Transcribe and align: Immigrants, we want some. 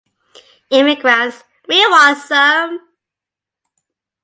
Immigrants, 0.71 1.43
we 1.69 1.77
want 1.87 2.17
some. 2.17 2.79